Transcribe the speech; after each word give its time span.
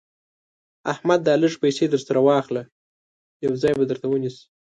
احمده 0.93 1.23
دا 1.27 1.33
لږ 1.43 1.53
پيسې 1.63 1.85
در 1.89 2.01
سره 2.07 2.19
واخله؛ 2.27 2.63
يو 3.45 3.53
ځای 3.61 3.73
به 3.77 3.83
درته 3.91 4.05
ونيسي. 4.09 4.43